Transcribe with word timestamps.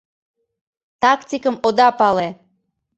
Тактикым 1.01 1.55
ода 1.67 1.87
пале! 1.99 2.29